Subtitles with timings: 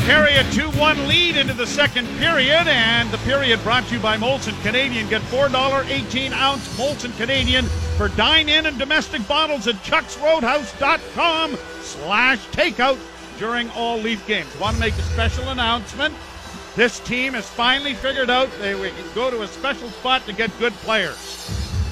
[0.00, 4.00] carry a 2 1 lead into the second period, and the period brought to you
[4.00, 5.08] by Molson Canadian.
[5.08, 7.66] Get $4.18 ounce Molson Canadian
[7.96, 12.98] for dine in and domestic bottles at chucksroadhouse.com slash takeout
[13.38, 14.48] during all Leaf games.
[14.58, 16.14] Want to make a special announcement?
[16.76, 20.56] This team has finally figured out they can go to a special spot to get
[20.58, 21.16] good players.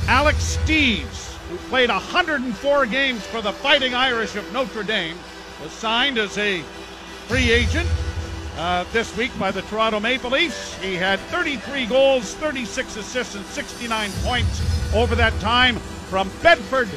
[0.07, 5.19] Alex Steeves, who played 104 games for the Fighting Irish of Notre Dame,
[5.63, 6.63] was signed as a
[7.29, 7.89] free agent
[8.57, 10.75] uh, this week by the Toronto Maple Leafs.
[10.83, 15.77] He had 33 goals, 36 assists, and 69 points over that time
[16.09, 16.89] from Bedford,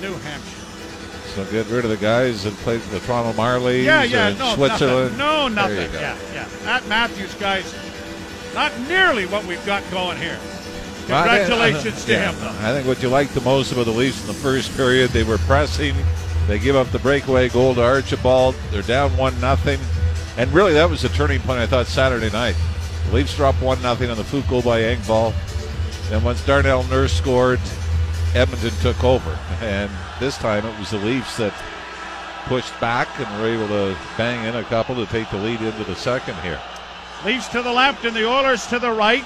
[0.00, 0.52] New Hampshire.
[1.34, 4.54] So get rid of the guys that played the Toronto Marlies Yeah, yeah, in no,
[4.54, 5.16] Switzerland.
[5.16, 5.18] nothing.
[5.18, 5.92] No, nothing.
[5.92, 6.48] Yeah, yeah.
[6.64, 7.72] That Matthews guy's
[8.54, 10.38] not nearly what we've got going here.
[11.08, 12.66] Well, I think- Congratulations to yeah, him, though.
[12.66, 15.22] I think what you liked the most about the Leafs in the first period, they
[15.24, 15.94] were pressing.
[16.46, 18.54] They give up the breakaway goal to Archibald.
[18.70, 19.80] They're down one nothing,
[20.36, 21.58] and really that was the turning point.
[21.58, 22.56] I thought Saturday night,
[23.06, 25.34] the Leafs dropped one nothing on the Foot goal by Engvall.
[26.08, 27.60] Then once Darnell Nurse scored,
[28.34, 29.90] Edmonton took over, and
[30.20, 31.52] this time it was the Leafs that
[32.44, 35.82] pushed back and were able to bang in a couple to take the lead into
[35.82, 36.60] the second here.
[37.24, 39.24] Leafs to the left and the Oilers to the right.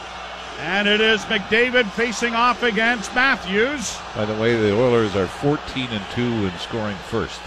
[0.61, 3.99] And it is McDavid facing off against Matthews.
[4.15, 7.41] By the way, the Oilers are 14 and 2 in scoring first.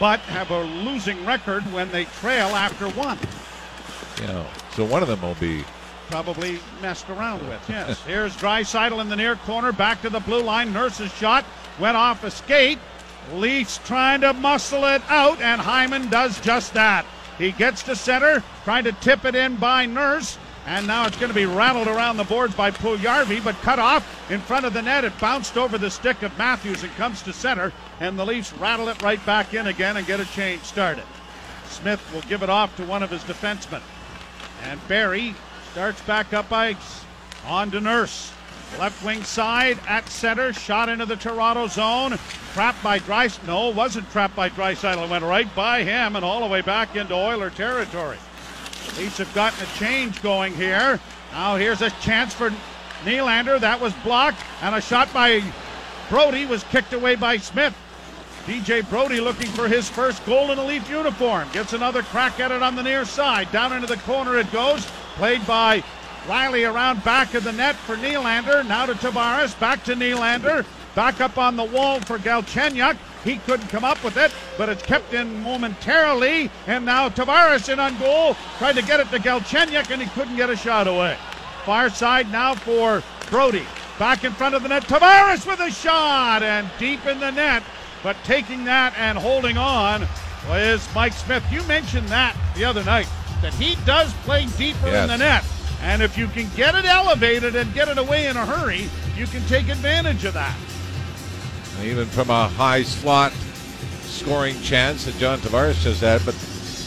[0.00, 3.18] but have a losing record when they trail after one.
[4.20, 5.64] You know, so one of them will be
[6.08, 7.64] Probably messed around with.
[7.68, 8.02] Yes.
[8.04, 10.72] Here's Draisaitl in the near corner, back to the blue line.
[10.72, 11.44] Nurse's shot
[11.78, 12.80] went off a skate.
[13.34, 17.06] Leafs trying to muscle it out, and Hyman does just that.
[17.38, 20.36] He gets to center, trying to tip it in by Nurse.
[20.66, 24.30] And now it's going to be rattled around the boards by Puljujarvi, but cut off
[24.30, 25.04] in front of the net.
[25.04, 28.88] It bounced over the stick of Matthews and comes to center, and the Leafs rattle
[28.88, 31.04] it right back in again and get a change started.
[31.68, 33.80] Smith will give it off to one of his defensemen.
[34.64, 35.34] And Barrie
[35.72, 37.04] starts back up ice.
[37.46, 38.32] On to Nurse.
[38.78, 40.52] Left wing side at center.
[40.52, 42.18] Shot into the Toronto zone.
[42.52, 43.38] Trapped by Dryce.
[43.46, 45.08] No, wasn't trapped by Draisaitl.
[45.08, 48.18] Went right by him and all the way back into Oiler territory.
[48.98, 51.00] Leafs have gotten a change going here.
[51.32, 52.50] Now here's a chance for
[53.04, 53.60] Nylander.
[53.60, 54.42] That was blocked.
[54.62, 55.42] And a shot by
[56.08, 57.76] Brodie was kicked away by Smith.
[58.46, 61.48] TJ Brodie looking for his first goal in a Leaf uniform.
[61.52, 63.50] Gets another crack at it on the near side.
[63.52, 64.86] Down into the corner it goes.
[65.14, 65.84] Played by
[66.26, 68.66] Rielly around back of the net for Nylander.
[68.66, 69.58] Now to Tavares.
[69.60, 70.64] Back to Nylander.
[70.94, 72.96] Back up on the wall for Galchenyuk.
[73.24, 76.50] He couldn't come up with it, but it's kept in momentarily.
[76.66, 78.34] And now Tavares in on goal.
[78.58, 81.16] Tried to get it to Galchenyuk, and he couldn't get a shot away.
[81.64, 83.66] Far side now for Brodie.
[83.98, 84.84] Back in front of the net.
[84.84, 87.62] Tavares with a shot and deep in the net.
[88.02, 90.06] But taking that and holding on
[90.52, 91.44] is Mike Smith.
[91.52, 93.06] You mentioned that the other night,
[93.42, 95.44] that he does play deeper in the net.
[95.82, 99.26] And if you can get it elevated and get it away in a hurry, you
[99.26, 100.56] can take advantage of that.
[101.82, 103.32] Even from a high slot
[104.02, 106.24] scoring chance that John Tavares just had.
[106.24, 106.34] But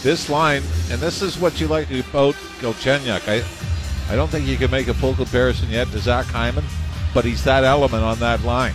[0.02, 3.28] this line, and this is what you like about Galchenyuk.
[3.28, 6.64] I, I don't think you can make a full comparison yet to Zach Hyman,
[7.12, 8.74] but he's that element on that line.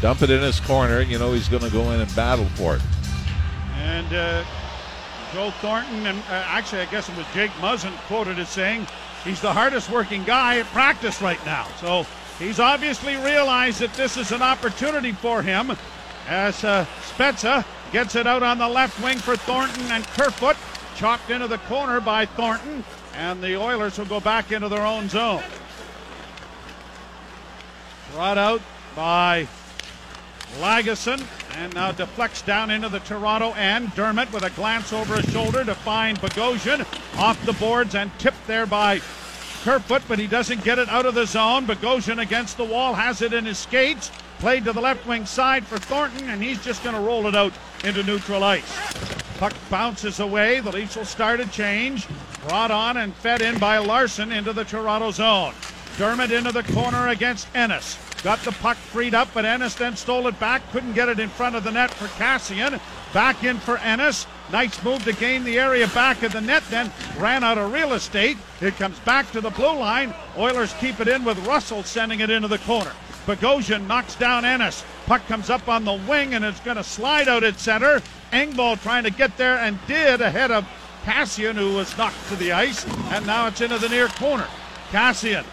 [0.00, 2.76] Dump it in his corner, you know he's going to go in and battle for
[2.76, 2.82] it.
[3.76, 4.44] And uh,
[5.32, 8.86] Joe Thornton, and uh, actually, I guess it was Jake Muzzin quoted as saying
[9.24, 11.66] he's the hardest working guy at practice right now.
[11.80, 12.06] So
[12.42, 15.76] he's obviously realized that this is an opportunity for him
[16.28, 20.56] as uh, Spezza gets it out on the left wing for Thornton and Kerfoot,
[20.96, 25.08] chopped into the corner by Thornton, and the Oilers will go back into their own
[25.08, 25.42] zone.
[28.12, 28.60] Brought out
[28.94, 29.46] by
[30.58, 31.24] Lagesson
[31.56, 33.94] and now deflects down into the Toronto end.
[33.94, 36.80] Dermott with a glance over his shoulder to find Bogosian
[37.18, 39.00] off the boards and tipped there by
[39.64, 41.66] Kerfoot, but he doesn't get it out of the zone.
[41.66, 44.10] Bogosian against the wall has it in his skates.
[44.40, 47.36] Played to the left wing side for Thornton, and he's just going to roll it
[47.36, 47.52] out
[47.84, 48.76] into neutral ice.
[49.38, 50.58] Puck bounces away.
[50.58, 52.08] The Leafs will start a change.
[52.48, 55.54] Brought on and fed in by Larsson into the Toronto zone.
[55.96, 57.98] Dermott into the corner against Ennis.
[58.24, 60.62] Got the puck freed up, but Ennis then stole it back.
[60.72, 62.80] Couldn't get it in front of the net for Kassian.
[63.12, 64.26] Back in for Ennis.
[64.52, 67.94] Nice move to gain the area back of the net, then ran out of real
[67.94, 68.36] estate.
[68.60, 70.14] It comes back to the blue line.
[70.36, 72.92] Oilers keep it in with Russell sending it into the corner.
[73.26, 74.84] Bogosian knocks down Ennis.
[75.06, 78.02] Puck comes up on the wing and it's going to slide out at center.
[78.30, 80.68] Engvall trying to get there and did ahead of
[81.04, 82.86] Kassian, who was knocked to the ice.
[83.10, 84.46] And now it's into the near corner.
[84.90, 85.44] Kassian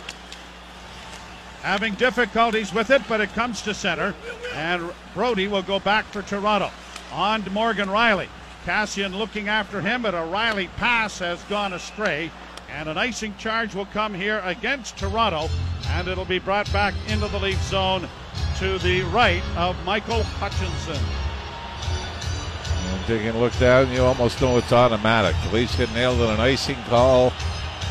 [1.61, 4.13] having difficulties with it, but it comes to center.
[4.53, 6.71] And Brodie will go back for Toronto.
[7.13, 8.27] On to Morgan Rielly.
[8.69, 12.29] Kassian looking after him, but a Rielly pass has gone astray.
[12.71, 15.49] And an icing charge will come here against Toronto,
[15.87, 18.07] and it'll be brought back into the Leaf zone
[18.59, 21.03] to the right of Michael Hutchinson.
[22.93, 25.35] And taking a look down, you almost know it's automatic.
[25.45, 27.33] The Leafs get nailed on an icing call.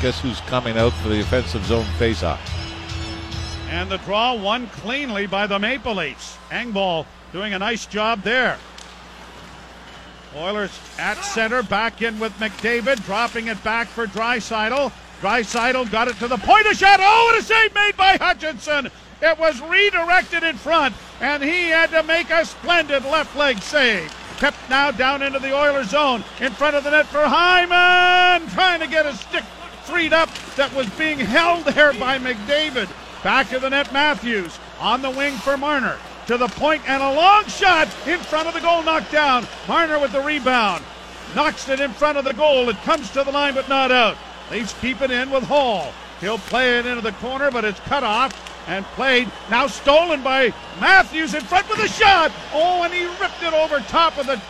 [0.00, 2.38] Guess who's coming out for the offensive zone faceoff?
[3.68, 6.38] And the draw won cleanly by the Maple Leafs.
[6.50, 8.58] Engvall doing a nice job there.
[10.38, 14.92] Oilers at center, back in with McDavid, dropping it back for Draisaitl.
[15.20, 17.00] Draisaitl got it to the point of shot.
[17.02, 18.90] Oh, what a save made by Hutchinson!
[19.20, 24.14] It was redirected in front, and he had to make a splendid left leg save.
[24.38, 28.78] Kept now down into the Oilers zone, in front of the net for Hyman, trying
[28.78, 29.42] to get a stick
[29.82, 32.88] freed up that was being held there by McDavid.
[33.24, 37.14] Back to the net, Matthews on the wing for Marner to the point and a
[37.14, 39.46] long shot in front of the goal knocked down.
[39.66, 40.84] Marner with the rebound.
[41.34, 42.68] Knocks it in front of the goal.
[42.68, 44.16] It comes to the line but not out.
[44.50, 45.90] Leafs keep it in with Holl.
[46.20, 48.34] He'll play it into the corner, but it's cut off
[48.68, 49.30] and played.
[49.50, 52.30] Now stolen by Matthews in front with a shot.
[52.52, 54.40] Oh, and he ripped it over top of the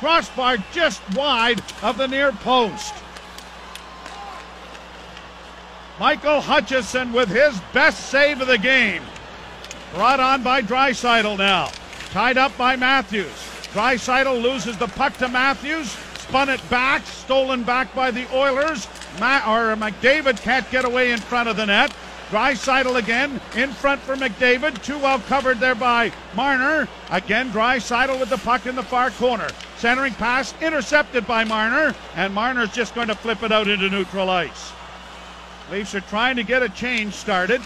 [0.00, 2.94] crossbar just wide of the near post.
[6.00, 9.02] Michael Hutchinson with his best save of the game.
[9.94, 11.70] Brought on by Draisaitl now.
[12.10, 13.26] Tied up by Matthews.
[13.74, 15.90] Draisaitl loses the puck to Matthews.
[16.14, 17.04] Spun it back.
[17.06, 18.88] Stolen back by the Oilers.
[19.20, 21.94] Ma- or McDavid can't get away in front of the net.
[22.30, 24.82] Draisaitl again in front for McDavid.
[24.82, 26.88] Too well covered there by Marner.
[27.10, 29.48] Again, Draisaitl with the puck in the far corner.
[29.76, 31.94] Centering pass intercepted by Marner.
[32.16, 34.72] And Marner's just going to flip it out into neutral ice.
[35.70, 37.60] Leafs are trying to get a change started.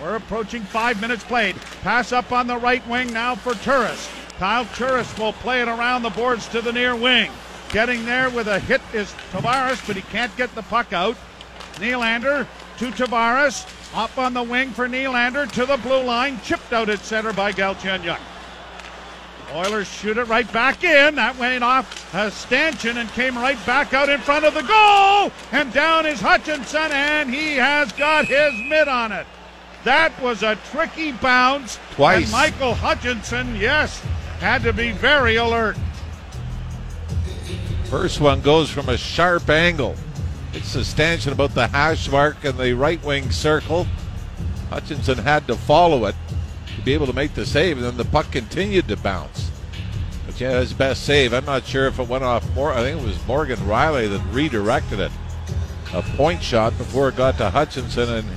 [0.00, 1.56] We're approaching five minutes played.
[1.82, 4.08] Pass up on the right wing now for Turris.
[4.38, 7.30] Kyle Turris will play it around the boards to the near wing.
[7.68, 11.16] Getting there with a hit is Tavares, but he can't get the puck out.
[11.74, 12.46] Nylander
[12.78, 13.66] to Tavares.
[13.94, 16.40] Up on the wing for Nylander to the blue line.
[16.42, 18.18] Chipped out at center by Galchenyuk.
[19.52, 21.16] Oilers shoot it right back in.
[21.16, 25.32] That went off a stanchion and came right back out in front of the goal.
[25.52, 29.26] And down is Hutchinson, and he has got his mitt on it.
[29.84, 31.78] That was a tricky bounce.
[31.92, 32.24] Twice.
[32.24, 34.00] And Michael Hutchinson, yes,
[34.38, 35.76] had to be very alert.
[37.84, 39.96] First one goes from a sharp angle.
[40.52, 43.86] It's a stanchion about the hash mark in the right wing circle.
[44.68, 46.14] Hutchinson had to follow it
[46.76, 49.50] to be able to make the save, and then the puck continued to bounce.
[50.26, 51.32] But yeah, his best save.
[51.32, 52.72] I'm not sure if it went off more.
[52.72, 55.12] I think it was Morgan Rielly that redirected it.
[55.92, 58.28] A point shot before it got to Hutchinson, and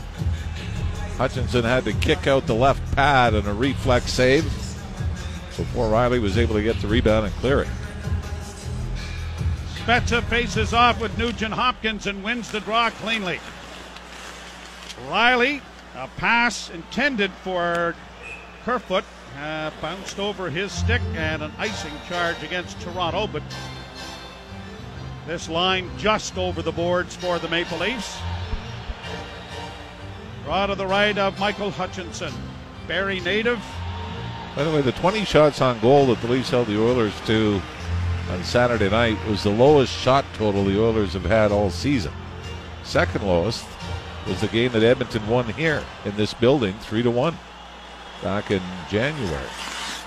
[1.23, 6.37] Hutchinson had to kick out the left pad and a reflex save before Rielly was
[6.37, 7.69] able to get the rebound and clear it.
[9.75, 13.39] Spezza faces off with Nugent Hopkins and wins the draw cleanly.
[15.07, 15.61] Rielly,
[15.95, 17.95] a pass intended for
[18.65, 19.05] Kerfoot,
[19.39, 23.43] uh, bounced over his stick and an icing charge against Toronto, but
[25.25, 28.13] this line just over the boards for the Maple Leafs.
[30.43, 32.33] Draw to the right of Michael Hutchinson.
[32.87, 33.63] Barrie native.
[34.55, 37.61] By the way, the 20 shots on goal that the Leafs held the Oilers to
[38.29, 42.11] on Saturday night was the lowest shot total the Oilers have had all season.
[42.83, 43.65] Second lowest
[44.27, 47.37] was the game that Edmonton won here in this building, three to one,
[48.21, 49.49] back in January.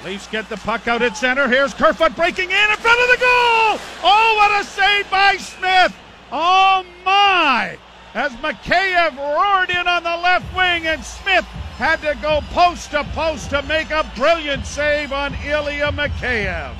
[0.04, 1.48] Leafs get the puck out at center.
[1.48, 3.80] Here's Kerfoot breaking in in front of the goal.
[4.02, 5.96] Oh, what a save by Smith!
[6.30, 7.78] Oh my!
[8.16, 11.44] As Mikheyev roared in on the left wing, and Smith
[11.76, 16.74] had to go post to post to make a brilliant save on Ilya Mikheyev.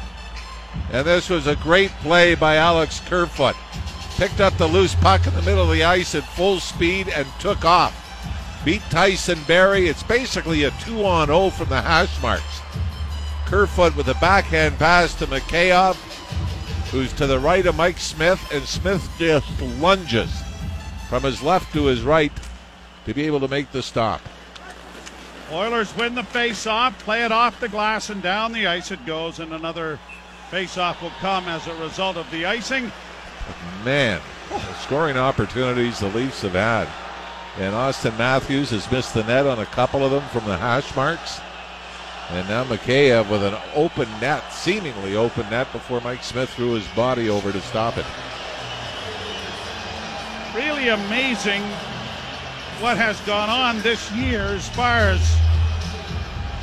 [0.90, 3.54] And this was a great play by Alex Kerfoot.
[4.16, 7.26] Picked up the loose puck in the middle of the ice at full speed and
[7.38, 7.92] took off.
[8.64, 9.88] Beat Tyson Barrie.
[9.88, 12.62] It's basically a 2 on 0 from the hash marks.
[13.44, 15.96] Kerfoot with a backhand pass to Mikheyev,
[16.90, 20.45] who's to the right of Mike Smith, and Smith just lunges
[21.08, 22.32] from his left to his right
[23.04, 24.20] to be able to make the stop.
[25.52, 29.38] Oilers win the face-off, play it off the glass and down the ice it goes,
[29.38, 29.98] and another
[30.50, 32.90] face-off will come as a result of the icing.
[33.84, 34.20] Man,
[34.80, 36.88] scoring opportunities the Leafs have had.
[37.58, 40.94] And Auston Matthews has missed the net on a couple of them from the hash
[40.96, 41.40] marks.
[42.30, 46.86] And now Mikheyev with an open net, seemingly open net, before Mike Smith threw his
[46.88, 48.04] body over to stop it.
[50.88, 51.62] Amazing
[52.80, 55.36] what has gone on this year as far as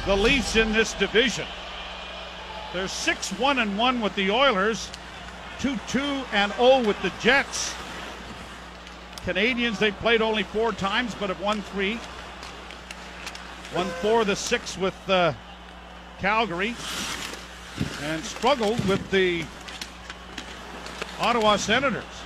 [0.06, 1.46] the Leafs in this division.
[2.72, 4.90] They're 6 1 and 1 with the Oilers,
[5.60, 6.00] 2 2
[6.32, 7.74] and 0 with the Jets.
[9.26, 12.00] Canadiens, they've played only four times, but have won three.
[13.76, 15.34] Won four of the six with uh,
[16.20, 16.76] Calgary,
[18.04, 19.44] and struggled with the
[21.20, 22.23] Ottawa Senators.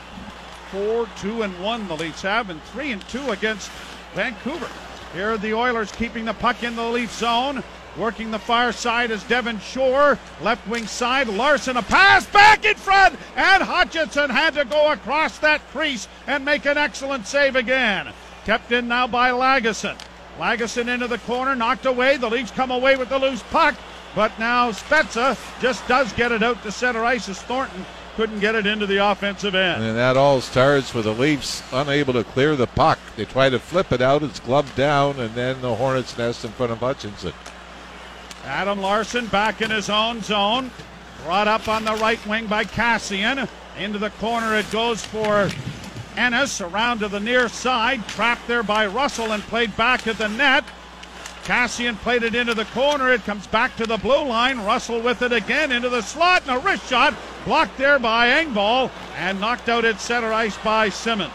[0.71, 3.69] Four, two, and one the Leafs have, and three and two against
[4.13, 4.69] Vancouver.
[5.13, 7.63] Here are the Oilers keeping the puck in the Leaf zone.
[7.97, 10.19] Working the far side is Devin Shore.
[10.41, 15.39] Left wing side, Larsson a pass back in front, and Hutchinson had to go across
[15.39, 18.13] that crease and make an excellent save again.
[18.45, 19.97] Kept in now by Lagesson.
[20.37, 22.17] Lagesson into the corner, knocked away.
[22.17, 23.75] The Leafs come away with the loose puck,
[24.13, 27.85] but now Spezza just does get it out to center ice as Thornton
[28.17, 29.83] couldn't get it into the offensive end.
[29.83, 32.97] And that all starts with the Leafs unable to clear the puck.
[33.15, 36.49] They try to flip it out, it's gloved down, and then the Hornets nest in
[36.49, 37.33] front of Hutchinson.
[38.43, 40.71] Adam Larsson back in his own zone.
[41.25, 43.47] Brought up on the right wing by Kassian.
[43.77, 45.49] Into the corner it goes for
[46.15, 46.59] Ennis.
[46.59, 48.07] Around to the near side.
[48.07, 50.63] Trapped there by Russell and played back at the net.
[51.43, 53.13] Kassian played it into the corner.
[53.13, 54.57] It comes back to the blue line.
[54.65, 57.13] Russell with it again into the slot and a wrist shot
[57.47, 61.33] blocked there by Engvall and knocked out at center ice by Simmonds.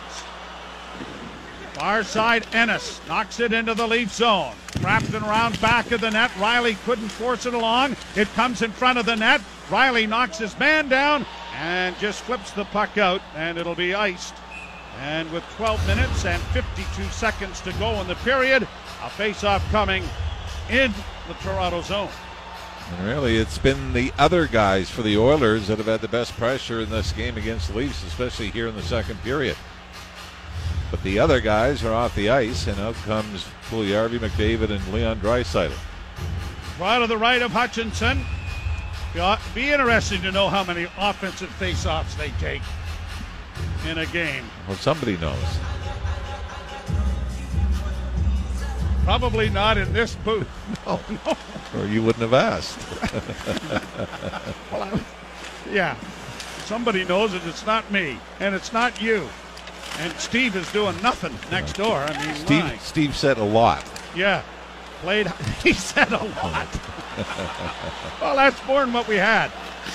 [1.73, 4.52] Far side Ennis knocks it into the Leaf zone.
[4.73, 6.31] Trapped and around back of the net.
[6.33, 7.97] Rielly couldn't force it along.
[8.14, 9.40] It comes in front of the net.
[9.71, 11.25] Rielly knocks his man down
[11.57, 14.35] and just flips the puck out, and it'll be iced.
[15.00, 18.69] And with 12 minutes and 52 seconds to go in the period,
[19.02, 20.04] a face-off coming
[20.69, 20.92] in
[21.26, 22.11] the Toronto zone.
[22.92, 26.37] And really, it's been the other guys for the Oilers that have had the best
[26.37, 29.56] pressure in this game against the Leafs, especially here in the second period.
[30.90, 35.20] But the other guys are off the ice, and out comes Puljujarvi, McDavid, and Leon
[35.20, 35.72] Draisaitl.
[36.78, 38.25] Right to the right of Hutchinson.
[39.54, 42.62] Be interesting to know how many offensive face-offs they take
[43.88, 44.44] in a game.
[44.68, 45.38] Well, somebody knows.
[49.04, 50.49] Probably not in this booth.
[50.87, 51.37] No, no.
[51.80, 52.78] Or you wouldn't have asked.
[54.73, 55.00] well, I,
[55.71, 55.97] yeah.
[56.64, 57.42] Somebody knows it.
[57.47, 59.28] It's not me, and it's not you.
[59.99, 61.99] And Steve is doing nothing next door.
[61.99, 62.76] I mean, Steve, my.
[62.78, 63.85] Steve said a lot.
[64.16, 64.42] Yeah.
[65.02, 65.28] Played,
[65.62, 66.68] he said a lot.
[68.21, 69.47] well, that's more than what we had.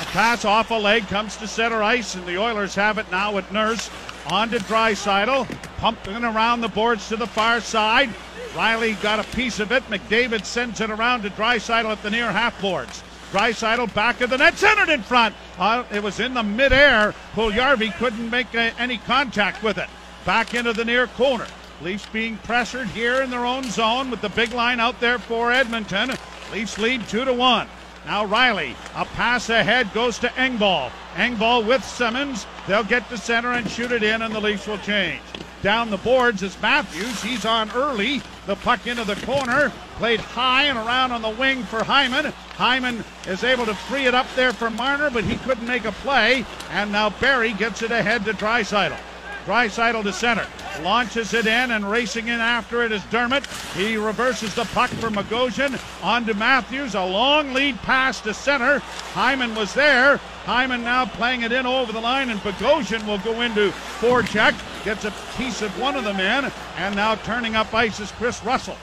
[0.02, 3.34] A pass off a leg comes to center ice, and the Oilers have it now
[3.34, 3.90] with Nurse.
[4.28, 5.48] On to Draisaitl,
[5.78, 8.10] pumping around the boards to the far side.
[8.58, 9.84] Rielly got a piece of it.
[9.84, 13.04] McDavid sends it around to Draisaitl at the near half boards.
[13.32, 15.36] Draisaitl back of the net, centered in front.
[15.60, 17.14] Uh, it was in the midair.
[17.36, 19.88] Puljujarvi couldn't make uh, any contact with it.
[20.26, 21.46] Back into the near corner.
[21.84, 25.52] Leafs being pressured here in their own zone with the big line out there for
[25.52, 26.14] Edmonton.
[26.52, 27.68] Leafs lead two to one.
[28.08, 30.90] Now Rielly, a pass ahead goes to Engvall.
[31.14, 32.48] Engvall with Simmonds.
[32.66, 35.22] They'll get to center and shoot it in, and the Leafs will change.
[35.64, 37.24] Down the boards is Matthews.
[37.24, 38.22] He's on early.
[38.46, 39.72] The puck into the corner.
[39.96, 42.26] Played high and around on the wing for Hyman.
[42.56, 45.92] Hyman is able to free it up there for Marner, but he couldn't make a
[45.92, 46.46] play.
[46.72, 48.98] And now Barrie gets it ahead to Draisaitl.
[49.46, 50.46] Draisaitl to center.
[50.84, 53.46] Launches it in and racing in after it is Dermott.
[53.76, 55.80] He reverses the puck for Bogosian.
[56.04, 56.96] On to Matthews.
[56.96, 58.80] A long lead pass to center.
[59.14, 60.18] Hyman was there.
[60.46, 64.56] Hyman now playing it in over the line, and Bogosian will go into forecheck.
[64.86, 68.44] Gets a piece of one of the men, and now turning up ice is Kris
[68.44, 68.78] Russell.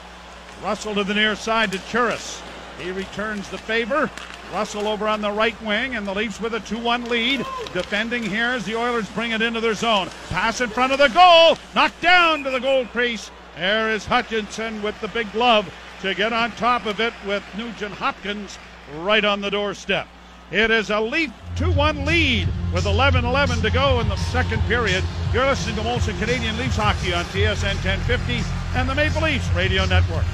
[0.63, 2.41] Russell to the near side to Turris.
[2.79, 4.09] He returns the favor.
[4.53, 7.45] Russell over on the right wing, and the Leafs with a 2 1 lead.
[7.73, 10.09] Defending here as the Oilers bring it into their zone.
[10.29, 11.57] Pass in front of the goal.
[11.73, 13.31] Knocked down to the goal crease.
[13.55, 15.71] There is Hutchinson with the big glove
[16.01, 18.57] to get on top of it with Nugent Hopkins
[18.97, 20.07] right on the doorstep.
[20.51, 24.61] It is a Leaf 2 1 lead with 11 11 to go in the second
[24.63, 25.03] period.
[25.33, 28.43] You're listening to Molson Canadian Leafs Hockey on TSN 1050
[28.75, 30.25] and the Maple Leafs Radio Network.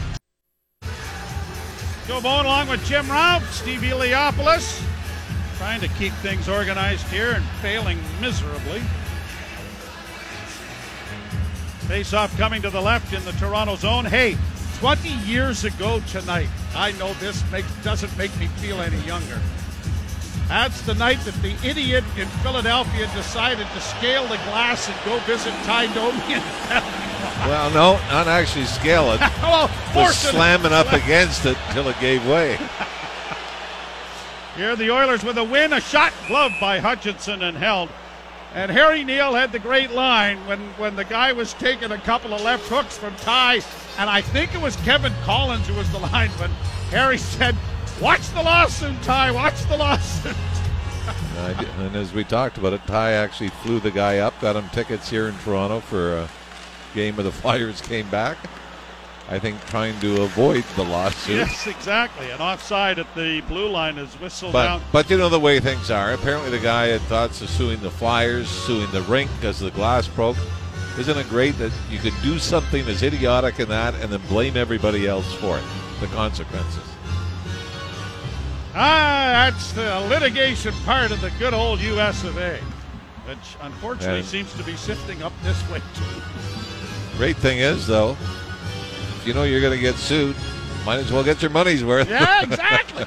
[2.07, 4.83] Joe Bowen along with Jim Ralph, Steve Eliopoulos,
[5.57, 8.81] trying to keep things organized here and failing miserably.
[11.87, 14.05] Face off coming to the left in the Toronto zone.
[14.05, 14.35] Hey,
[14.79, 19.39] 20 years ago tonight, I know this makes, doesn't make me feel any younger.
[20.51, 25.17] That's the night that the idiot in Philadelphia decided to scale the glass and go
[25.19, 26.19] visit Ty Domi.
[27.47, 29.21] well, no, not actually scale it.
[29.41, 32.57] well, Just slamming up against it until it gave way.
[34.57, 37.87] Here are the Oilers with a win, a shot gloved by Hutchinson and held.
[38.53, 42.33] And Harry Neale had the great line when, when the guy was taking a couple
[42.33, 43.61] of left hooks from Ty,
[43.97, 46.51] and I think it was Kevin Collins who was the linesman.
[46.89, 47.55] Harry said,
[48.01, 49.31] Watch the lawsuit, Ty.
[49.31, 50.35] Watch the lawsuit.
[51.77, 55.09] And as we talked about it, Ty actually flew the guy up, got him tickets
[55.09, 56.29] here in Toronto for a
[56.93, 58.37] game of the Flyers came back.
[59.29, 61.37] I think trying to avoid the lawsuit.
[61.37, 62.29] Yes, exactly.
[62.31, 64.81] An offside at the blue line is whistled But out.
[64.91, 66.11] but you know the way things are.
[66.13, 70.07] Apparently the guy had thoughts of suing the Flyers, suing the rink because the glass
[70.07, 70.37] broke.
[70.99, 74.57] Isn't it great that you could do something as idiotic in that and then blame
[74.57, 75.63] everybody else for it?
[76.01, 76.83] The consequences.
[78.73, 82.23] Ah, that's the litigation part of the good old U.S.
[82.23, 82.57] of A.,
[83.25, 86.21] which unfortunately seems to be sifting up this way too.
[87.17, 90.35] Great thing is though, if you know you're going to get sued,
[90.85, 92.09] might as well get your money's worth.
[92.09, 93.05] Yeah, exactly.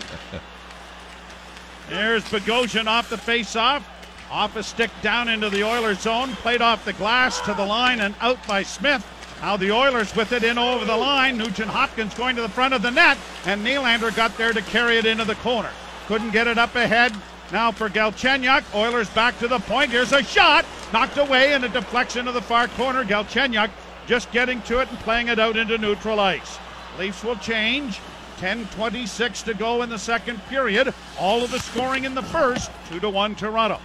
[1.88, 3.88] Here's Bogosian off the face-off.
[4.30, 6.32] Off a stick down into the Oilers zone.
[6.36, 9.06] Played off the glass to the line and out by Smith.
[9.44, 11.36] Now the Oilers with it in over the line.
[11.36, 13.18] Nugent Hopkins going to the front of the net.
[13.44, 15.68] And Nylander got there to carry it into the corner.
[16.06, 17.14] Couldn't get it up ahead.
[17.52, 18.64] Now for Galchenyuk.
[18.74, 19.90] Oilers back to the point.
[19.90, 20.64] Here's a shot.
[20.94, 23.04] Knocked away and a deflection to the far corner.
[23.04, 23.68] Galchenyuk
[24.06, 26.58] just getting to it and playing it out into neutral ice.
[26.98, 28.00] Leafs will change.
[28.38, 30.94] 10:26 to go in the second period.
[31.18, 33.78] All of the scoring in the first, two to one Toronto.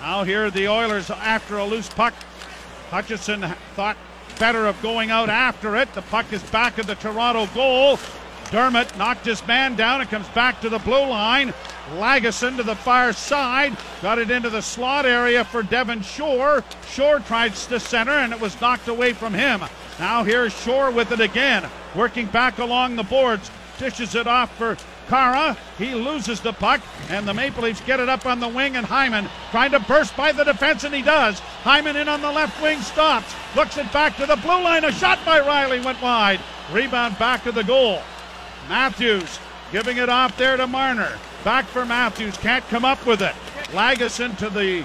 [0.00, 2.14] Now here the Oilers after a loose puck.
[2.92, 3.40] Hutchinson
[3.74, 3.96] thought
[4.38, 5.90] better of going out after it.
[5.94, 7.98] The puck is back at the Toronto goal.
[8.50, 10.02] Dermott knocked his man down.
[10.02, 11.54] It comes back to the blue line.
[11.94, 13.74] Lagesson to the far side.
[14.02, 16.62] Got it into the slot area for Devin Shore.
[16.86, 19.62] Shore tries to center and it was knocked away from him.
[19.98, 21.66] Now here's Shore with it again.
[21.94, 23.50] Working back along the boards.
[23.78, 24.76] Dishes it off for
[25.76, 28.86] He loses the puck, and the Maple Leafs get it up on the wing, and
[28.86, 31.38] Hyman trying to burst by the defense, and he does.
[31.38, 34.84] Hyman in on the left wing stops, looks it back to the blue line.
[34.84, 36.40] A shot by Rielly went wide.
[36.70, 38.00] Rebound back to the goal.
[38.68, 39.38] Matthews
[39.70, 41.18] giving it off there to Marner.
[41.44, 43.34] Back for Matthews, can't come up with it.
[43.72, 44.82] Lagesson to the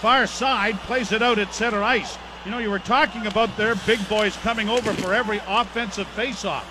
[0.00, 2.18] far side, plays it out at center ice.
[2.44, 6.64] You know, you were talking about their big boys coming over for every offensive faceoff.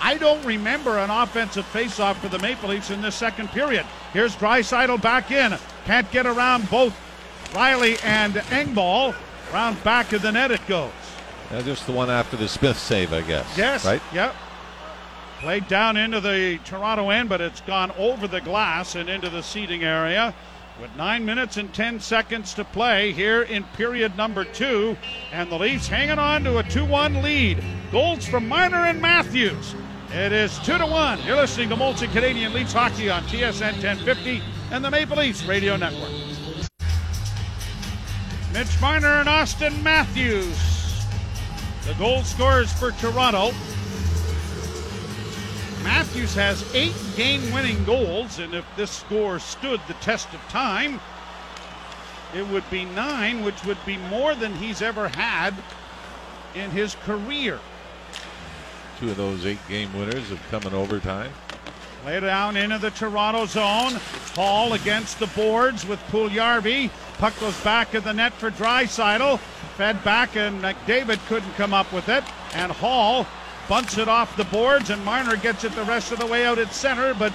[0.00, 3.86] I don't remember an offensive faceoff for the Maple Leafs in this second period.
[4.12, 5.54] Here's Draisaitl back in.
[5.84, 6.94] Can't get around both
[7.52, 9.14] Rielly and Engvall.
[9.52, 10.90] Round back of the net it goes.
[11.50, 13.46] Yeah, just the one after the Smith save, I guess.
[13.56, 13.84] Yes.
[13.84, 14.02] Right?
[14.12, 14.34] Yep.
[15.40, 19.42] Played down into the Toronto end, but it's gone over the glass and into the
[19.42, 20.34] seating area.
[20.80, 24.96] With nine minutes and 10 seconds to play here in period number two,
[25.32, 27.62] and the Leafs hanging on to a 2 1 lead.
[27.92, 29.74] Goals from Marner and Matthews.
[30.12, 31.22] It is 2 to 1.
[31.24, 35.76] You're listening to Molson Canadian Leafs Hockey on TSN 1050 and the Maple Leafs Radio
[35.76, 36.10] Network.
[38.52, 41.06] Mitch Marner and Auston Matthews.
[41.86, 43.52] The goal scorers for Toronto.
[45.84, 50.98] Matthews has eight game winning goals, and if this score stood the test of time,
[52.34, 55.54] it would be nine, which would be more than he's ever had
[56.54, 57.60] in his career.
[58.98, 61.30] Two of those eight game winners have come in overtime.
[62.06, 63.92] Lay down into the Toronto zone.
[64.34, 66.90] Holl against the boards with Puljujarvi.
[67.18, 69.38] Puck goes back of the net for Draisaitl.
[69.76, 72.24] Fed back, and McDavid couldn't come up with it.
[72.54, 73.26] And Holl
[73.68, 76.58] bunts it off the boards, and Marner gets it the rest of the way out
[76.58, 77.32] at center, but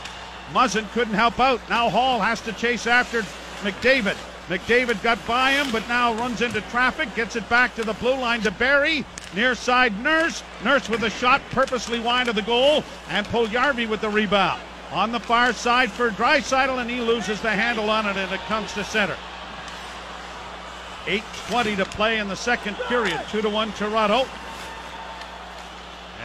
[0.53, 1.61] Muzzin couldn't help out.
[1.69, 3.21] Now Holl has to chase after
[3.61, 4.17] McDavid.
[4.47, 8.15] McDavid got by him, but now runs into traffic, gets it back to the blue
[8.15, 9.05] line to Barrie.
[9.35, 10.43] Near side Nurse.
[10.63, 14.59] Nurse with a shot purposely wide of the goal, and Puljujarvi with the rebound.
[14.91, 18.39] On the far side for Draisaitl, and he loses the handle on it, and it
[18.41, 19.15] comes to center.
[21.05, 23.21] 8.20 to play in the second period.
[23.29, 24.27] 2 to 1 Toronto.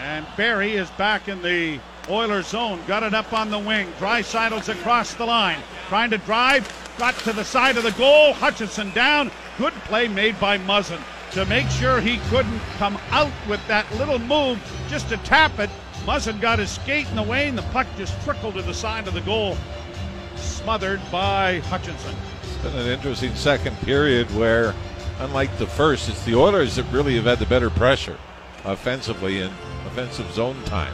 [0.04, 2.78] And Barrie is back in the Oilers zone.
[2.86, 3.90] Got it up on the wing.
[3.98, 5.58] Dry Draisaitl's across the line.
[5.88, 6.70] Trying to drive.
[6.98, 8.34] Got to the side of the goal.
[8.34, 9.30] Hutchinson down.
[9.56, 14.18] Good play made by Muzzin to make sure he couldn't come out with that little
[14.18, 15.70] move just to tap it.
[16.04, 19.08] Muzzin got his skate in the way, and the puck just trickled to the side
[19.08, 19.56] of the goal.
[20.36, 22.14] Smothered by Hutchinson.
[22.42, 24.74] It's been an interesting second period where,
[25.20, 28.18] unlike the first, it's the Oilers that really have had the better pressure
[28.66, 29.50] offensively in
[29.94, 30.92] offensive zone time.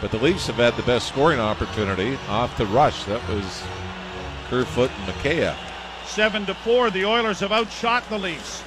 [0.00, 3.04] But the Leafs have had the best scoring opportunity off the rush.
[3.04, 3.62] That was
[4.48, 5.56] Kerfoot and McKay.
[6.04, 6.90] Seven to four.
[6.90, 8.64] The Oilers have outshot the Leafs.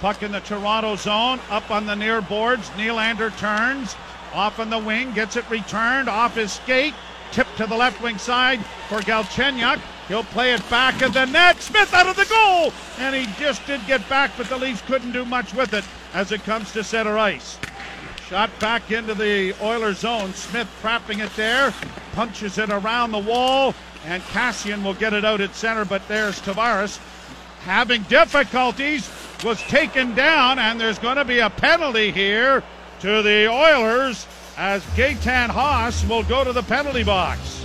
[0.00, 2.68] Puck in the Toronto zone, up on the near boards.
[2.70, 3.96] Nylander turns,
[4.32, 6.94] off on the wing, gets it returned, off his skate,
[7.32, 9.80] tipped to the left wing side for Galchenyuk.
[10.06, 11.60] He'll play it back at the net.
[11.60, 15.12] Smith out of the goal, and he just did get back, but the Leafs couldn't
[15.12, 17.58] do much with it as it comes to center ice.
[18.28, 20.32] Shot back into the Oilers zone.
[20.32, 21.74] Smith trapping it there,
[22.14, 23.74] punches it around the wall.
[24.06, 26.98] and Kassian will get it out at center, but there's Tavares
[27.64, 29.10] having difficulties,
[29.42, 32.62] was taken down, and there's going to be a penalty here
[33.00, 37.64] to the Oilers as Gaetan Haas will go to the penalty box.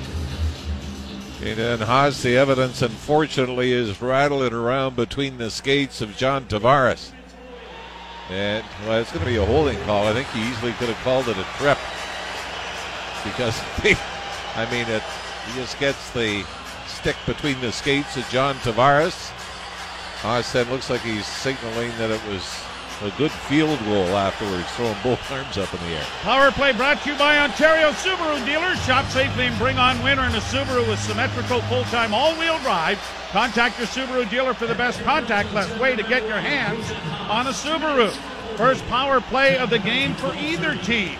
[1.43, 7.11] And Haas, the evidence unfortunately is rattling around between the skates of John Tavares.
[8.29, 10.07] And well, it's going to be a holding call.
[10.07, 11.77] I think he easily could have called it a trip
[13.23, 13.95] because he,
[14.55, 15.03] I mean, it,
[15.47, 16.45] he just gets the
[16.87, 19.33] stick between the skates of John Tavares.
[20.43, 22.43] Said looks like he's signaling that it was
[23.01, 26.05] a good field goal afterwards, throwing both arms up in the air.
[26.21, 28.79] Power play brought to you by Ontario Subaru dealers.
[28.85, 32.99] Shop safely and bring on winter in a Subaru with symmetrical full-time all-wheel drive.
[33.31, 36.91] Contact your Subaru dealer for the best contactless way to get your hands
[37.29, 38.09] on a Subaru.
[38.57, 41.15] First power play of the game for either team.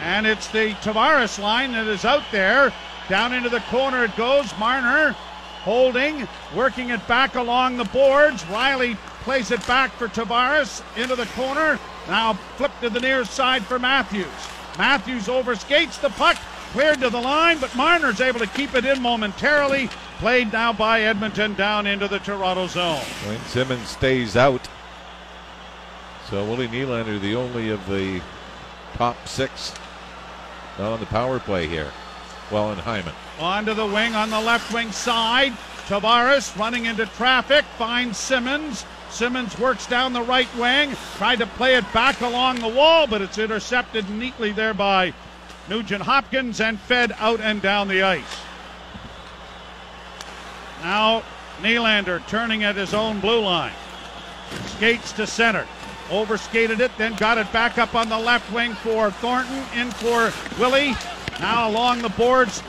[0.00, 2.72] And it's the Tavares line that is out there.
[3.10, 4.50] Down into the corner it goes.
[4.58, 5.14] Marner
[5.62, 8.42] holding, working it back along the boards.
[8.44, 11.78] Rielly plays it back for Tavares into the corner.
[12.08, 14.26] Now flipped to the near side for Matthews.
[14.78, 16.36] Matthews overskates the puck,
[16.72, 19.88] cleared to the line, but Marner's able to keep it in momentarily.
[20.18, 23.02] Played now by Edmonton down into the Toronto zone.
[23.26, 24.68] Wayne Simmonds stays out.
[26.28, 28.20] So Willie Nylander, the only of the
[28.94, 29.74] top six
[30.78, 31.90] on the power play here.
[32.50, 33.14] Well, and Hyman.
[33.38, 35.52] Onto the wing on the left wing side.
[35.86, 38.84] Tavares running into traffic, finds Simmonds.
[39.10, 43.20] Simmonds works down the right wing, tried to play it back along the wall, but
[43.20, 45.12] it's intercepted neatly there by
[45.68, 48.40] Nugent Hopkins and fed out and down the ice.
[50.82, 51.22] Now
[51.60, 53.72] Nylander turning at his own blue line.
[54.66, 55.66] Skates to center.
[56.10, 59.62] Overskated it, then got it back up on the left wing for Thornton.
[59.74, 60.94] In for Willie.
[61.38, 62.62] Now along the boards.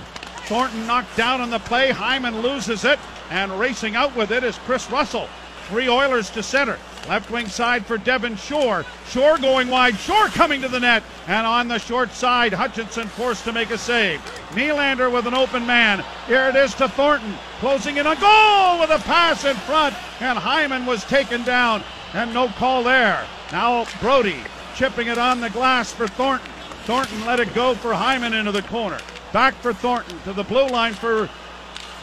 [0.45, 1.91] Thornton knocked down on the play.
[1.91, 2.99] Hyman loses it.
[3.30, 5.27] And racing out with it is Kris Russell.
[5.71, 6.77] Three Oilers to center.
[7.07, 8.86] Left wing side for Devin Shore.
[9.07, 9.97] Shore going wide.
[9.97, 11.01] Shore coming to the net.
[11.27, 14.19] And on the short side, Hutchinson forced to make a save.
[14.49, 16.03] Nylander with an open man.
[16.27, 17.34] Here it is to Thornton.
[17.60, 19.95] Closing in a goal with a pass in front.
[20.21, 21.86] And Hyman was taken down.
[22.13, 23.25] And no call there.
[23.53, 24.43] Now Brodie
[24.75, 26.51] chipping it on the glass for Thornton.
[26.84, 28.99] Thornton let it go for Hyman into the corner.
[29.31, 31.29] Back for Thornton to the blue line for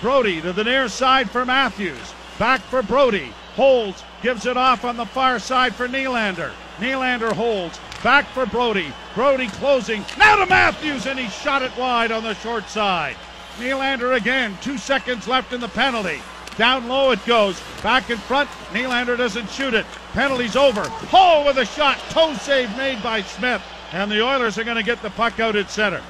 [0.00, 0.40] Brodie.
[0.40, 2.14] to the near side for Matthews.
[2.38, 3.35] Back for Brodie.
[3.59, 6.53] Holds, gives it off on the far side for Nylander.
[6.79, 7.81] Nylander holds.
[8.05, 8.92] Back for Brodie.
[9.16, 10.05] Brodie closing.
[10.16, 13.16] Now to Matthews, and he shot it wide on the short side.
[13.57, 14.57] Nylander again.
[14.62, 16.23] Two seconds left in the penalty.
[16.57, 17.61] Down low it goes.
[17.83, 18.49] Back in front.
[18.71, 19.87] Nylander doesn't shoot it.
[20.12, 20.88] Penalty's over.
[20.88, 21.99] Holl with a shot.
[22.11, 23.61] Toe save made by Smith.
[23.90, 26.03] And the Oilers are going to get the puck out at center.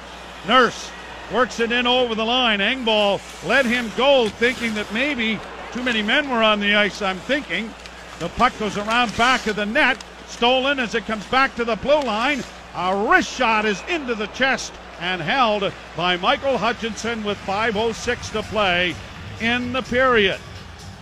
[0.47, 0.91] Nurse
[1.33, 2.59] works it in over the line.
[2.59, 5.39] Engvall let him go, thinking that maybe
[5.71, 7.71] too many men were on the ice, I'm thinking.
[8.19, 10.03] The puck goes around back of the net.
[10.27, 12.43] Stolen as it comes back to the blue line.
[12.75, 18.43] A wrist shot is into the chest and held by Michael Hutchinson with 5.06 to
[18.43, 18.95] play
[19.41, 20.39] in the period.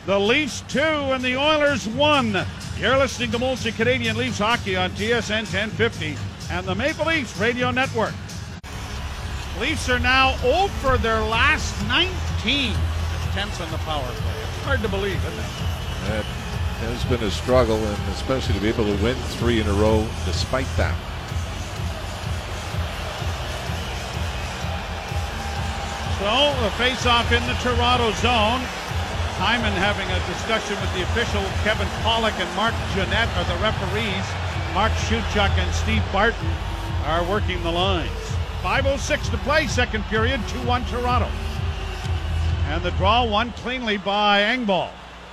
[0.06, 2.46] The Leafs two and the Oilers one.
[2.80, 6.16] You're listening to Molson Canadian Leafs hockey on TSN 1050
[6.52, 8.14] and the Maple Leafs Radio Network.
[9.60, 12.74] Leafs are now 0 for their last 19
[13.30, 14.37] attempts on the power play.
[14.68, 15.54] Hard to believe, isn't it?
[16.12, 16.28] That
[16.92, 20.04] has been a struggle, and especially to be able to win three in a row
[20.28, 20.92] despite that.
[26.20, 28.60] So the face-off in the Toronto zone.
[29.40, 34.28] Hyman having a discussion with the official Kevin Pollock and Marc Joannette are the referees.
[34.76, 36.52] Mark Shewchyk and Steve Barton
[37.08, 38.12] are working the lines.
[38.60, 41.32] 5.06 to play, second period, 2 1 Toronto.
[42.68, 44.92] And the draw won cleanly by Engvall.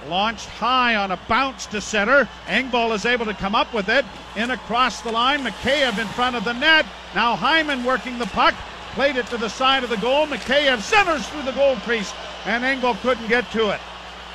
[0.08, 2.28] Launched high on a bounce to center.
[2.46, 4.04] Engvall is able to come up with it.
[4.36, 5.42] In across the line.
[5.42, 6.86] Mikheyev in front of the net.
[7.12, 8.54] Now Hyman working the puck.
[8.92, 10.26] Played it to the side of the goal.
[10.26, 12.12] Mikheyev centers through the goal crease.
[12.46, 13.80] And Engvall couldn't get to it.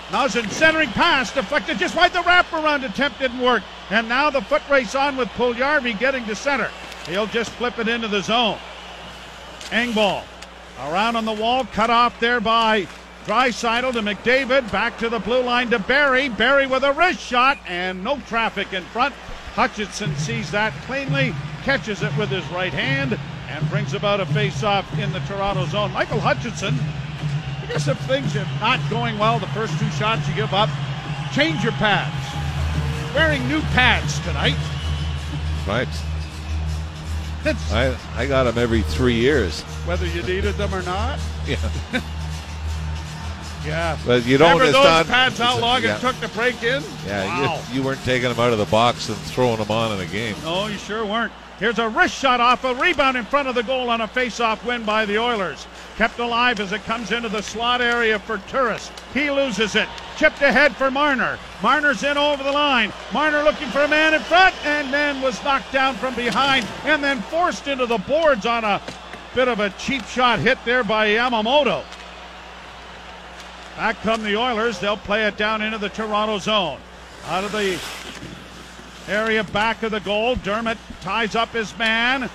[0.09, 2.11] Muzzin centering pass deflected just wide.
[2.11, 3.63] The wraparound attempt didn't work.
[3.91, 6.69] And now the foot race on with Puljujarvi getting to center.
[7.07, 8.57] He'll just flip it into the zone.
[9.69, 10.23] Engvall
[10.87, 12.87] around on the wall, cut off there by
[13.25, 14.71] Draisaitl to McDavid.
[14.71, 16.29] Back to the blue line to Barrie.
[16.29, 19.13] Barrie with a wrist shot and no traffic in front.
[19.53, 24.85] Hutchinson sees that cleanly, catches it with his right hand, and brings about a face-off
[24.99, 25.91] in the Toronto zone.
[25.91, 30.35] Michael Hutchinson, I guess if things are not going well, the first two shots you
[30.35, 30.69] give up,
[31.33, 32.15] change your pads.
[33.13, 34.57] Wearing new pads tonight.
[35.67, 35.87] Right.
[37.45, 39.61] I, I got them every three years.
[39.85, 41.19] whether you needed them or not.
[41.47, 41.57] Yeah.
[43.65, 43.97] Yeah.
[44.05, 45.37] But you don't, Remember those not- pads?
[45.37, 45.97] How long yeah.
[45.97, 46.81] it took to break in?
[47.05, 47.61] Yeah, Wow.
[47.69, 50.05] you, you weren't taking them out of the box and throwing them on in a
[50.09, 50.35] game.
[50.43, 51.31] No, you sure weren't.
[51.59, 54.63] Here's a wrist shot off a rebound in front of the goal on a face-off
[54.65, 55.67] win by the Oilers.
[55.99, 58.89] Kept alive as it comes into the slot area for Turris.
[59.13, 59.89] He loses it.
[60.15, 61.37] Chipped ahead for Marner.
[61.61, 62.93] Marner's in over the line.
[63.11, 67.03] Marner looking for a man in front and then was knocked down from behind and
[67.03, 68.81] then forced into the boards on a
[69.35, 71.83] bit of a cheap shot hit there by Yamamoto.
[73.75, 74.79] Back come the Oilers.
[74.79, 76.79] They'll play it down into the Toronto zone.
[77.25, 77.77] Out of the
[79.11, 80.35] area back of the goal.
[80.35, 82.29] Dermott ties up his man.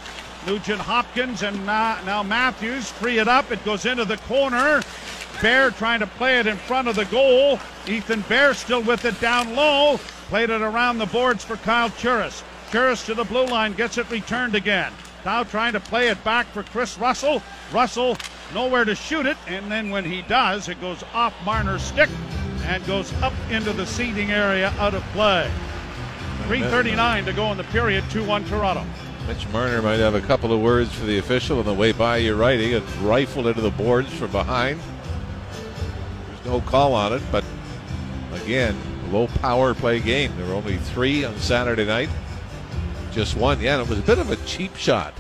[0.47, 3.51] Nugent Hopkins and now, now Matthews free it up.
[3.51, 4.83] It goes into the corner.
[5.41, 7.59] Bear trying to play it in front of the goal.
[7.87, 9.99] Ethan Bear still with it down low.
[10.29, 12.43] Played it around the boards for Kyle Turris.
[12.71, 14.93] Turris to the blue line gets it returned again.
[15.25, 17.43] Now trying to play it back for Kris Russell.
[17.73, 18.19] Russell
[18.53, 22.11] nowhere to shoot it, and then when he does, it goes off Marner's stick
[22.65, 25.51] and goes up into the seating area out of play.
[26.49, 28.85] 3.39 to go in the period, 2 1 Toronto.
[29.27, 32.19] Mitch Marner might have a couple of words for the official on the way by.
[32.19, 32.61] You're right.
[32.61, 34.81] He got rifled into the boards from behind.
[36.29, 37.43] There's no call on it, but
[38.35, 38.77] again,
[39.11, 40.37] low power play game.
[40.37, 42.11] There were only three on Saturday night.
[43.13, 43.61] Just one.
[43.61, 45.15] Yeah, and it was a bit of a cheap shot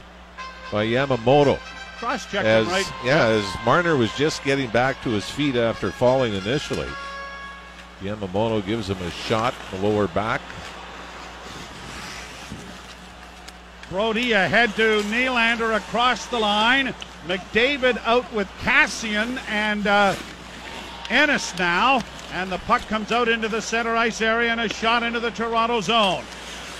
[0.71, 1.59] by Yamamoto.
[1.99, 2.93] Cross check As right.
[3.05, 6.88] yeah, as Marner was just getting back to his feet after falling initially.
[8.03, 10.43] Yamamoto gives him a shot in the lower back.
[13.95, 16.93] Brodie ahead to Nylander across the line.
[17.29, 20.17] McDavid out with Kassian and uh,
[21.11, 22.03] Ennis now.
[22.33, 25.31] And the puck comes out into the center ice area and a shot into the
[25.31, 26.25] Toronto zone.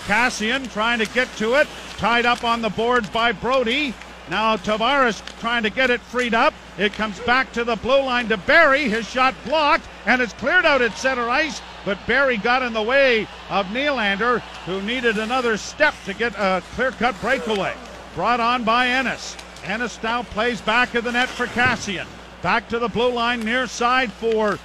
[0.07, 1.68] Kassian trying to get to it.
[1.98, 3.94] Tied up on the boards by Brodie.
[4.29, 6.53] Now Tavares trying to get it freed up.
[6.79, 8.88] It comes back to the blue line to Barrie.
[8.88, 11.62] His shot blocked and it's cleared out at center ice.
[11.84, 16.62] But Barrie got in the way of Nylander, who needed another step to get a
[16.74, 17.74] clear cut breakaway.
[18.14, 19.36] Brought on by Ennis.
[19.64, 22.06] Ennis now plays back of the net for Kassian.
[22.42, 24.58] Back to the blue line near side for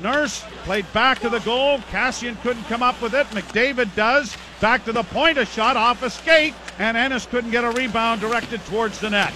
[0.00, 1.78] Nurse played back to the goal.
[1.90, 3.26] Kassian couldn't come up with it.
[3.28, 4.36] McDavid does.
[4.60, 8.20] Back to the point, a shot off a skate, and Ennis couldn't get a rebound
[8.20, 9.32] directed towards the net.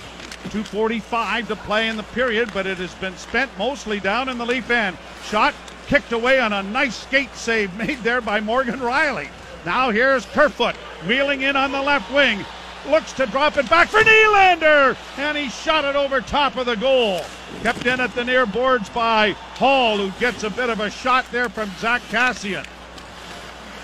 [0.51, 4.47] 2.45 to play in the period, but it has been spent mostly down in the
[4.47, 4.97] Leaf end.
[5.25, 5.55] Shot
[5.87, 9.29] kicked away on a nice skate save made there by Morgan Rielly.
[9.65, 12.45] Now here's Kerfoot wheeling in on the left wing.
[12.89, 16.75] Looks to drop it back for Nylander, and he shot it over top of the
[16.75, 17.21] goal.
[17.63, 21.25] Kept in at the near boards by Holl, who gets a bit of a shot
[21.31, 22.67] there from Zack Kassian.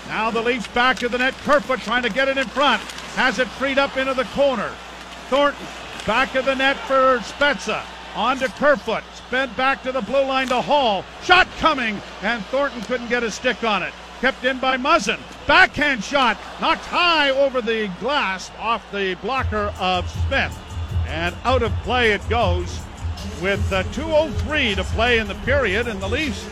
[0.09, 1.33] Now the Leafs back to the net.
[1.45, 2.81] Kerfoot trying to get it in front.
[3.15, 4.69] Has it freed up into the corner.
[5.29, 5.65] Thornton
[6.05, 7.83] back of the net for Spezza.
[8.15, 9.03] On to Kerfoot.
[9.29, 11.05] Sped back to the blue line to Holl.
[11.21, 13.93] Shot coming, and Thornton couldn't get a stick on it.
[14.21, 15.19] Kept in by Muzzin.
[15.45, 16.35] Backhand shot.
[16.59, 20.57] Knocked high over the glass off the blocker of Smith.
[21.05, 22.79] And out of play it goes
[23.39, 25.87] with uh, 2.03 to play in the period.
[25.87, 26.49] And the Leafs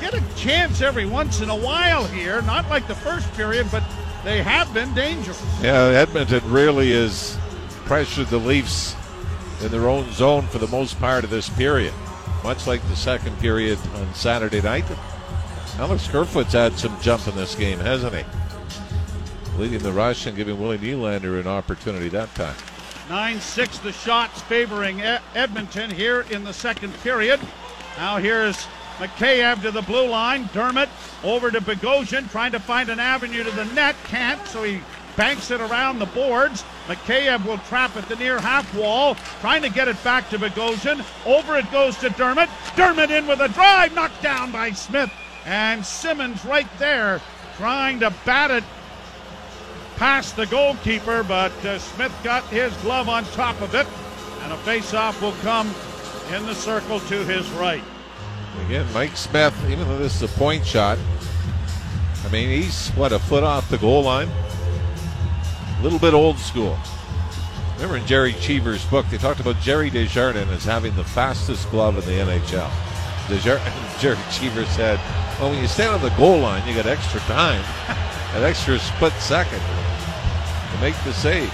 [0.00, 2.40] get a chance every once in a while here.
[2.42, 3.82] Not like the first period, but
[4.22, 5.42] they have been dangerous.
[5.60, 7.36] Yeah, Edmonton really has
[7.84, 8.94] pressured the Leafs
[9.62, 11.92] in their own zone for the most part of this period,
[12.42, 14.84] much like the second period on Saturday night.
[15.78, 18.24] Alex Kerfoot's had some jump in this game, hasn't he?
[19.58, 22.56] Leading the rush and giving Willie Nylander an opportunity that time.
[23.08, 25.00] 9 6 the shots favoring
[25.34, 27.40] Edmonton here in the second period.
[27.98, 28.66] Now here's
[28.98, 30.48] Mikheyev to the blue line.
[30.52, 30.88] Dermott
[31.22, 33.94] over to Bogosian trying to find an avenue to the net.
[34.04, 34.80] Can't, so he
[35.16, 36.64] banks it around the boards.
[36.86, 41.04] Mikheyev will trap at the near half wall, trying to get it back to Bogosian.
[41.26, 42.48] Over it goes to Dermott.
[42.76, 45.10] Dermott in with a drive, knocked down by Smith.
[45.44, 47.20] And Simmonds right there
[47.56, 48.64] trying to bat it
[49.96, 53.86] past the goalkeeper, but uh, Smith got his glove on top of it,
[54.42, 55.74] and a face-off will come
[56.34, 57.82] in the circle to his right.
[58.66, 60.98] Again, Mike Smith, even though this is a point shot,
[62.24, 64.28] I mean, he's, what, a foot off the goal line?
[65.78, 66.78] A little bit old school.
[67.74, 71.98] Remember in Gerry Cheevers' book, they talked about Gerry Desjardins as having the fastest glove
[71.98, 72.70] in the NHL.
[73.28, 74.98] Desjardins, Gerry Cheevers said,
[75.38, 77.62] well, when you stand on the goal line, you got extra time,
[78.34, 81.52] an extra split second to make the save.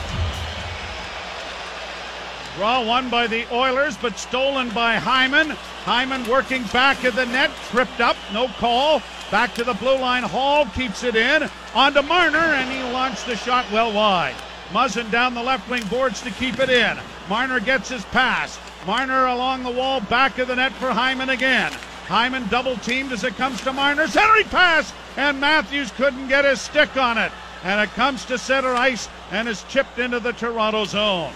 [2.57, 5.51] Draw won by the Oilers, but stolen by Hyman.
[5.85, 9.03] Hyman working back of the net, tripped up, no call.
[9.33, 10.25] Back to the blue line.
[10.25, 11.49] Holl keeps it in.
[11.75, 14.35] On to Marner, and he launched the shot well wide.
[14.73, 16.99] Muzzin down the left wing boards to keep it in.
[17.31, 18.61] Marner gets his pass.
[18.87, 21.73] Marner along the wall, back of the net for Hyman again.
[22.09, 24.07] Hyman double teamed as it comes to Marner.
[24.07, 27.33] Centering pass, and Matthews couldn't get his stick on it.
[27.64, 31.33] And it comes to center ice and is chipped into the Toronto zone.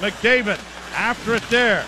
[0.00, 0.58] McDavid
[0.96, 1.84] after it there.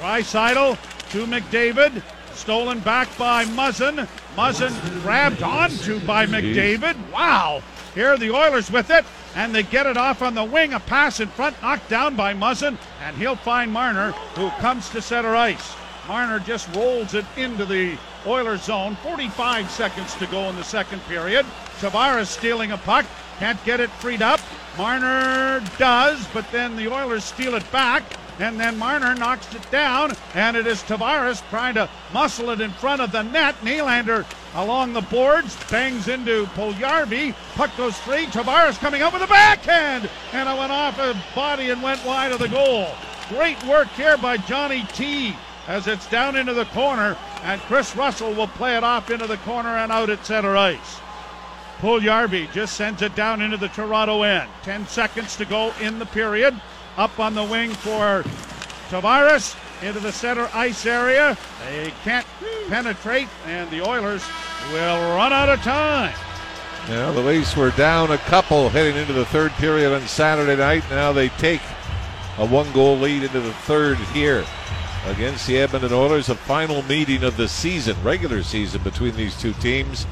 [0.00, 0.76] Draisaitl
[1.12, 2.02] to McDavid.
[2.40, 4.08] Stolen back by Muzzin.
[4.34, 6.96] Muzzin grabbed onto by McDavid.
[7.12, 7.62] Wow.
[7.94, 9.04] Here are the Oilers with it,
[9.36, 10.72] and they get it off on the wing.
[10.72, 15.02] A pass in front, knocked down by Muzzin, and he'll find Marner, who comes to
[15.02, 15.74] center ice.
[16.08, 18.96] Marner just rolls it into the Oilers zone.
[19.02, 21.44] 45 seconds to go in the second period.
[21.78, 23.04] Tavares stealing a puck,
[23.38, 24.40] can't get it freed up.
[24.78, 28.02] Marner does, but then the Oilers steal it back.
[28.40, 32.70] And then Marner knocks it down, and it is Tavares trying to muscle it in
[32.70, 33.54] front of the net.
[33.62, 34.24] Nylander
[34.54, 37.34] along the boards, bangs into Puljujarvi.
[37.54, 38.24] Puck goes free.
[38.26, 42.32] Tavares coming up with a backhand, and it went off a body and went wide
[42.32, 42.88] of the goal.
[43.28, 45.36] Great work here by Johnny T
[45.68, 49.36] as it's down into the corner, and Kris Russell will play it off into the
[49.38, 50.98] corner and out at center ice.
[51.80, 54.50] Puljujarvi just sends it down into the Toronto end.
[54.62, 56.60] 10 seconds to go in the period.
[56.96, 58.24] Up on the wing for
[58.90, 61.36] Tavares into the center ice area.
[61.66, 62.26] They can't
[62.68, 64.22] penetrate, and the Oilers
[64.72, 66.14] will run out of time.
[66.88, 70.82] Yeah, the Leafs were down a couple heading into the third period on Saturday night.
[70.90, 71.60] Now they take
[72.38, 74.44] a one goal lead into the third here
[75.06, 76.28] against the Edmonton Oilers.
[76.28, 80.06] A final meeting of the season, regular season, between these two teams.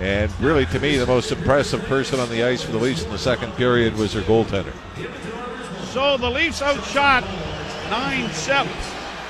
[0.00, 3.10] And really, to me, the most impressive person on the ice for the Leafs in
[3.10, 4.72] the second period was their goaltender.
[5.94, 7.22] So the Leafs outshot
[7.88, 8.72] 9 7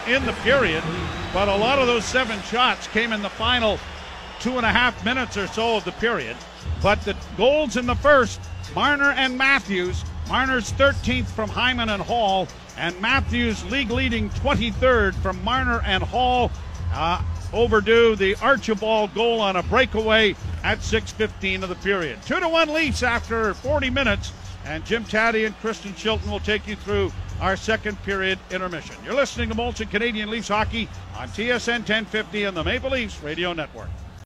[0.09, 0.83] in the period,
[1.35, 3.79] but a lot of those seven shots came in the final
[4.41, 6.39] two and a half minutes or so of the period.
[6.81, 8.41] But the goals in the first,
[8.75, 10.07] Marner and Matthews.
[10.27, 12.49] Marner's 13th from Hyman and Holl,
[12.79, 16.51] and Matthews league leading 23rd from Marner and Holl.
[16.95, 17.23] Uh,
[17.53, 22.23] overdue the Archibald goal on a breakaway at 6:15 of the period.
[22.23, 24.33] Two to one Leafs after 40 minutes,
[24.65, 28.97] and Jim Tatti and Kristen Chilton will take you through our second period intermission.
[29.05, 33.53] You're listening to Molson Canadian Leafs hockey on TSN 1050 and the Maple Leafs Radio
[33.53, 33.91] Network.